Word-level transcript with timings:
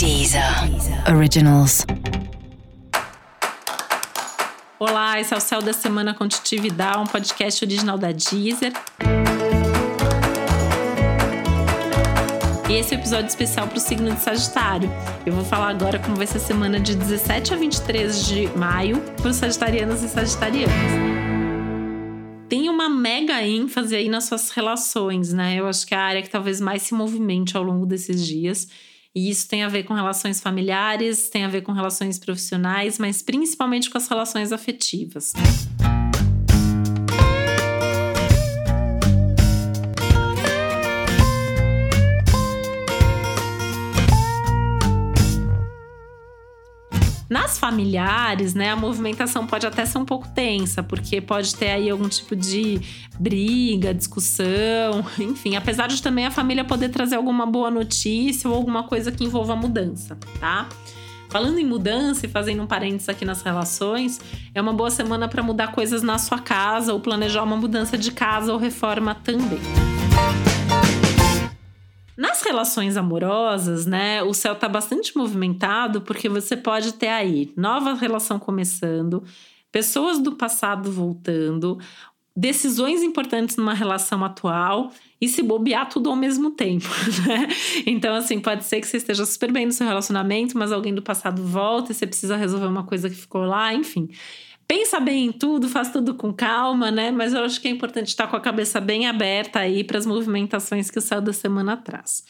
Deezer 0.00 0.42
Originals. 1.14 1.84
Olá, 4.78 5.20
esse 5.20 5.34
é 5.34 5.36
o 5.36 5.40
Céu 5.40 5.60
da 5.60 5.74
Semana 5.74 6.14
com 6.14 6.24
um 6.24 7.06
podcast 7.06 7.62
original 7.62 7.98
da 7.98 8.10
Deezer. 8.10 8.72
E 12.66 12.72
esse 12.72 12.94
é 12.94 12.96
o 12.96 13.00
episódio 13.00 13.26
especial 13.26 13.68
para 13.68 13.76
o 13.76 13.80
signo 13.80 14.14
de 14.14 14.20
Sagitário. 14.22 14.90
Eu 15.26 15.34
vou 15.34 15.44
falar 15.44 15.68
agora 15.68 15.98
como 15.98 16.16
vai 16.16 16.26
ser 16.26 16.38
a 16.38 16.40
semana 16.40 16.80
de 16.80 16.96
17 16.96 17.52
a 17.52 17.58
23 17.58 18.24
de 18.24 18.46
maio 18.56 19.02
para 19.18 19.28
os 19.28 19.36
sagitarianos 19.36 20.02
e 20.02 20.08
sagitarianas 20.08 21.20
tem 22.48 22.68
uma 22.68 22.88
mega 22.88 23.46
ênfase 23.46 23.94
aí 23.94 24.08
nas 24.08 24.24
suas 24.24 24.50
relações, 24.50 25.32
né? 25.32 25.54
Eu 25.54 25.68
acho 25.68 25.86
que 25.86 25.94
é 25.94 25.96
a 25.96 26.02
área 26.02 26.20
que 26.20 26.28
talvez 26.28 26.60
mais 26.60 26.82
se 26.82 26.92
movimente 26.94 27.56
ao 27.56 27.62
longo 27.62 27.86
desses 27.86 28.26
dias. 28.26 28.66
E 29.14 29.28
isso 29.28 29.48
tem 29.48 29.64
a 29.64 29.68
ver 29.68 29.82
com 29.82 29.94
relações 29.94 30.40
familiares, 30.40 31.28
tem 31.28 31.44
a 31.44 31.48
ver 31.48 31.62
com 31.62 31.72
relações 31.72 32.18
profissionais, 32.18 32.98
mas 32.98 33.22
principalmente 33.22 33.90
com 33.90 33.98
as 33.98 34.08
relações 34.08 34.52
afetivas. 34.52 35.32
Nas 47.30 47.60
familiares, 47.60 48.54
né, 48.54 48.70
a 48.70 48.76
movimentação 48.76 49.46
pode 49.46 49.64
até 49.64 49.86
ser 49.86 49.98
um 49.98 50.04
pouco 50.04 50.26
tensa, 50.30 50.82
porque 50.82 51.20
pode 51.20 51.54
ter 51.54 51.70
aí 51.70 51.88
algum 51.88 52.08
tipo 52.08 52.34
de 52.34 52.80
briga, 53.20 53.94
discussão, 53.94 55.06
enfim, 55.16 55.54
apesar 55.54 55.86
de 55.86 56.02
também 56.02 56.26
a 56.26 56.30
família 56.32 56.64
poder 56.64 56.88
trazer 56.88 57.14
alguma 57.14 57.46
boa 57.46 57.70
notícia 57.70 58.50
ou 58.50 58.56
alguma 58.56 58.82
coisa 58.82 59.12
que 59.12 59.22
envolva 59.22 59.54
mudança, 59.54 60.18
tá? 60.40 60.68
Falando 61.28 61.60
em 61.60 61.64
mudança 61.64 62.26
e 62.26 62.28
fazendo 62.28 62.64
um 62.64 62.66
parênteses 62.66 63.08
aqui 63.08 63.24
nas 63.24 63.42
relações, 63.42 64.20
é 64.52 64.60
uma 64.60 64.72
boa 64.72 64.90
semana 64.90 65.28
para 65.28 65.40
mudar 65.40 65.70
coisas 65.70 66.02
na 66.02 66.18
sua 66.18 66.40
casa 66.40 66.92
ou 66.92 66.98
planejar 66.98 67.44
uma 67.44 67.56
mudança 67.56 67.96
de 67.96 68.10
casa 68.10 68.52
ou 68.52 68.58
reforma 68.58 69.14
também. 69.14 69.89
Nas 72.20 72.42
relações 72.42 72.98
amorosas, 72.98 73.86
né, 73.86 74.22
o 74.22 74.34
céu 74.34 74.52
está 74.52 74.68
bastante 74.68 75.16
movimentado 75.16 76.02
porque 76.02 76.28
você 76.28 76.54
pode 76.54 76.92
ter 76.92 77.08
aí 77.08 77.50
nova 77.56 77.94
relação 77.94 78.38
começando, 78.38 79.24
pessoas 79.72 80.18
do 80.18 80.32
passado 80.32 80.92
voltando, 80.92 81.78
decisões 82.36 83.02
importantes 83.02 83.56
numa 83.56 83.72
relação 83.72 84.22
atual 84.22 84.92
e 85.18 85.26
se 85.30 85.42
bobear 85.42 85.88
tudo 85.88 86.10
ao 86.10 86.16
mesmo 86.16 86.50
tempo, 86.50 86.90
né? 87.26 87.48
Então, 87.86 88.14
assim, 88.14 88.38
pode 88.38 88.64
ser 88.64 88.82
que 88.82 88.86
você 88.86 88.98
esteja 88.98 89.24
super 89.24 89.50
bem 89.50 89.64
no 89.64 89.72
seu 89.72 89.86
relacionamento, 89.86 90.58
mas 90.58 90.72
alguém 90.72 90.94
do 90.94 91.00
passado 91.00 91.42
volta 91.42 91.90
e 91.90 91.94
você 91.94 92.06
precisa 92.06 92.36
resolver 92.36 92.66
uma 92.66 92.84
coisa 92.84 93.08
que 93.08 93.16
ficou 93.16 93.46
lá, 93.46 93.72
enfim 93.72 94.10
pensa 94.70 95.00
bem 95.00 95.26
em 95.26 95.32
tudo, 95.32 95.68
faz 95.68 95.90
tudo 95.90 96.14
com 96.14 96.32
calma, 96.32 96.92
né? 96.92 97.10
Mas 97.10 97.34
eu 97.34 97.42
acho 97.42 97.60
que 97.60 97.66
é 97.66 97.70
importante 97.72 98.06
estar 98.06 98.28
com 98.28 98.36
a 98.36 98.40
cabeça 98.40 98.80
bem 98.80 99.08
aberta 99.08 99.58
aí 99.58 99.82
para 99.82 99.98
as 99.98 100.06
movimentações 100.06 100.88
que 100.88 100.96
o 100.96 101.02
céu 101.02 101.20
da 101.20 101.32
semana 101.32 101.76
traz. 101.76 102.24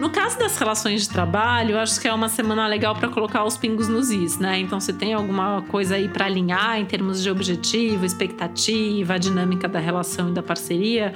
No 0.00 0.08
caso 0.08 0.38
das 0.38 0.56
relações 0.56 1.02
de 1.02 1.08
trabalho, 1.08 1.72
eu 1.72 1.80
acho 1.80 2.00
que 2.00 2.06
é 2.06 2.14
uma 2.14 2.28
semana 2.28 2.68
legal 2.68 2.94
para 2.94 3.08
colocar 3.08 3.42
os 3.42 3.56
pingos 3.56 3.88
nos 3.88 4.10
is, 4.10 4.38
né? 4.38 4.60
Então, 4.60 4.78
se 4.78 4.92
tem 4.92 5.14
alguma 5.14 5.62
coisa 5.62 5.96
aí 5.96 6.08
para 6.08 6.26
alinhar 6.26 6.78
em 6.78 6.84
termos 6.84 7.20
de 7.20 7.28
objetivo, 7.28 8.06
expectativa, 8.06 9.18
dinâmica 9.18 9.66
da 9.66 9.80
relação 9.80 10.28
e 10.28 10.32
da 10.32 10.44
parceria, 10.44 11.12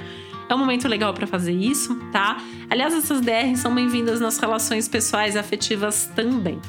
é 0.49 0.55
um 0.55 0.57
momento 0.57 0.87
legal 0.87 1.13
para 1.13 1.25
fazer 1.25 1.53
isso, 1.53 1.95
tá? 2.11 2.37
Aliás, 2.69 2.93
essas 2.93 3.21
DRs 3.21 3.59
são 3.59 3.73
bem-vindas 3.73 4.19
nas 4.19 4.37
relações 4.37 4.87
pessoais 4.87 5.35
e 5.35 5.39
afetivas 5.39 6.09
também. 6.15 6.59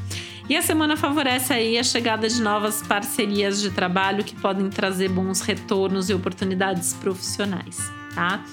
E 0.48 0.56
a 0.56 0.62
semana 0.62 0.96
favorece 0.96 1.52
aí 1.52 1.78
a 1.78 1.82
chegada 1.82 2.28
de 2.28 2.40
novas 2.42 2.82
parcerias 2.82 3.60
de 3.62 3.70
trabalho 3.70 4.22
que 4.22 4.34
podem 4.34 4.68
trazer 4.68 5.08
bons 5.08 5.40
retornos 5.40 6.10
e 6.10 6.14
oportunidades 6.14 6.92
profissionais, 6.92 7.90
tá? 8.14 8.44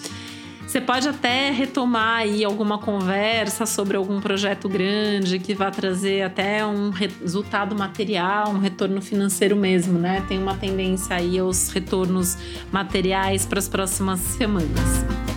Você 0.71 0.79
pode 0.79 1.05
até 1.05 1.51
retomar 1.51 2.19
aí 2.19 2.45
alguma 2.45 2.77
conversa 2.77 3.65
sobre 3.65 3.97
algum 3.97 4.21
projeto 4.21 4.69
grande 4.69 5.37
que 5.37 5.53
vá 5.53 5.69
trazer 5.69 6.21
até 6.21 6.65
um 6.65 6.91
resultado 6.91 7.75
material, 7.75 8.51
um 8.51 8.57
retorno 8.57 9.01
financeiro 9.01 9.57
mesmo, 9.57 9.99
né? 9.99 10.23
Tem 10.29 10.39
uma 10.39 10.55
tendência 10.55 11.17
aí 11.17 11.37
aos 11.37 11.67
retornos 11.71 12.37
materiais 12.71 13.45
para 13.45 13.59
as 13.59 13.67
próximas 13.67 14.21
semanas. 14.21 15.30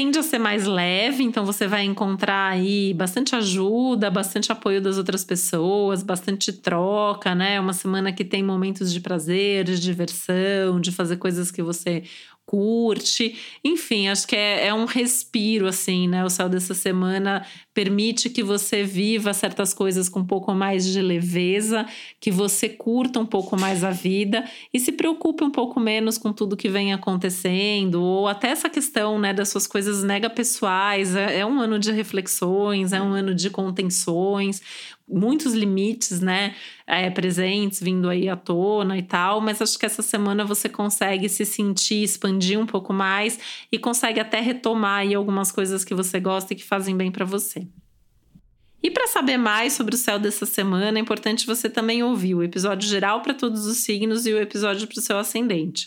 Tende 0.00 0.18
a 0.18 0.22
ser 0.22 0.38
mais 0.38 0.64
leve, 0.64 1.22
então 1.22 1.44
você 1.44 1.66
vai 1.66 1.84
encontrar 1.84 2.52
aí 2.52 2.94
bastante 2.94 3.36
ajuda, 3.36 4.10
bastante 4.10 4.50
apoio 4.50 4.80
das 4.80 4.96
outras 4.96 5.22
pessoas, 5.22 6.02
bastante 6.02 6.54
troca, 6.54 7.34
né? 7.34 7.60
Uma 7.60 7.74
semana 7.74 8.10
que 8.10 8.24
tem 8.24 8.42
momentos 8.42 8.90
de 8.94 8.98
prazer, 8.98 9.62
de 9.64 9.78
diversão, 9.78 10.80
de 10.80 10.90
fazer 10.90 11.18
coisas 11.18 11.50
que 11.50 11.62
você 11.62 12.04
curte. 12.50 13.38
Enfim, 13.64 14.08
acho 14.08 14.26
que 14.26 14.34
é, 14.34 14.66
é, 14.66 14.74
um 14.74 14.84
respiro, 14.84 15.68
assim, 15.68 16.08
né? 16.08 16.24
O 16.24 16.28
céu 16.28 16.48
dessa 16.48 16.74
semana 16.74 17.46
permite 17.72 18.28
que 18.28 18.42
você 18.42 18.82
viva 18.82 19.32
certas 19.32 19.72
coisas 19.72 20.08
com 20.08 20.18
um 20.18 20.26
pouco 20.26 20.52
mais 20.52 20.84
de 20.84 21.00
leveza, 21.00 21.86
que 22.18 22.28
você 22.28 22.68
curta 22.68 23.20
um 23.20 23.24
pouco 23.24 23.56
mais 23.56 23.84
a 23.84 23.92
vida 23.92 24.44
e 24.74 24.80
se 24.80 24.90
preocupe 24.90 25.44
um 25.44 25.50
pouco 25.50 25.78
menos 25.78 26.18
com 26.18 26.32
tudo 26.32 26.56
que 26.56 26.68
vem 26.68 26.92
acontecendo, 26.92 28.02
ou 28.02 28.26
até 28.26 28.48
essa 28.48 28.68
questão, 28.68 29.16
né, 29.16 29.32
das 29.32 29.48
suas 29.48 29.68
coisas 29.68 30.02
mega 30.02 30.28
pessoais. 30.28 31.14
É, 31.14 31.38
é 31.38 31.46
um 31.46 31.60
ano 31.60 31.78
de 31.78 31.92
reflexões, 31.92 32.92
é 32.92 33.00
um 33.00 33.12
ano 33.12 33.32
de 33.32 33.48
contenções 33.48 34.60
muitos 35.10 35.52
limites, 35.52 36.20
né, 36.20 36.54
é, 36.86 37.10
presentes 37.10 37.82
vindo 37.82 38.08
aí 38.08 38.28
à 38.28 38.36
tona 38.36 38.96
e 38.96 39.02
tal, 39.02 39.40
mas 39.40 39.60
acho 39.60 39.78
que 39.78 39.86
essa 39.86 40.02
semana 40.02 40.44
você 40.44 40.68
consegue 40.68 41.28
se 41.28 41.44
sentir, 41.44 42.02
expandir 42.02 42.58
um 42.58 42.66
pouco 42.66 42.92
mais 42.92 43.38
e 43.70 43.78
consegue 43.78 44.20
até 44.20 44.40
retomar 44.40 45.00
aí 45.00 45.14
algumas 45.14 45.50
coisas 45.50 45.84
que 45.84 45.94
você 45.94 46.20
gosta 46.20 46.52
e 46.52 46.56
que 46.56 46.64
fazem 46.64 46.96
bem 46.96 47.10
para 47.10 47.24
você. 47.24 47.66
E 48.82 48.90
para 48.90 49.06
saber 49.06 49.36
mais 49.36 49.74
sobre 49.74 49.94
o 49.94 49.98
céu 49.98 50.18
dessa 50.18 50.46
semana, 50.46 50.98
é 50.98 51.02
importante 51.02 51.46
você 51.46 51.68
também 51.68 52.02
ouvir 52.02 52.34
o 52.34 52.42
episódio 52.42 52.88
geral 52.88 53.20
para 53.20 53.34
todos 53.34 53.66
os 53.66 53.78
signos 53.78 54.24
e 54.24 54.32
o 54.32 54.40
episódio 54.40 54.86
para 54.86 54.98
o 54.98 55.02
seu 55.02 55.18
ascendente. 55.18 55.86